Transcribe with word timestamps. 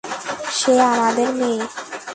সে 0.51 0.73
আমাদের 0.91 1.29
মেয়ে। 1.33 1.63